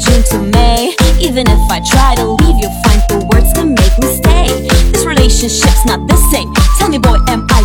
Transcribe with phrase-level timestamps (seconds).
[0.00, 0.96] June to May.
[1.20, 4.48] Even if I try to leave, you'll find the words to make me stay.
[4.92, 6.52] This relationship's not the same.
[6.78, 7.60] Tell me, boy, am I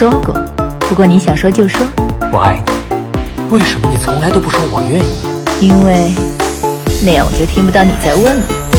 [0.00, 0.32] 说过，
[0.88, 1.86] 不过你想说就说
[2.32, 3.54] 我爱你。
[3.54, 5.66] 为什么你从来都不说我愿意？
[5.66, 6.14] 因为
[7.04, 8.69] 那样我就听不到你在问了。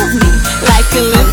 [0.00, 0.30] of me.
[0.62, 1.27] Like a little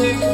[0.00, 0.33] Music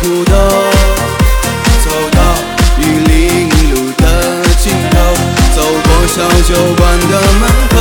[0.00, 0.34] 苦等
[1.84, 2.20] 走到
[2.78, 4.98] 玉林路的尽头
[5.54, 7.77] 走过小酒馆的门口。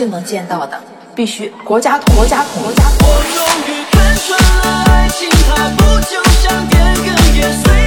[0.00, 0.80] 就能见到的，
[1.14, 3.06] 必须国家统国家统国家统。
[3.06, 7.12] 我终于看穿了爱情，它不就像电影
[7.62, 7.79] 随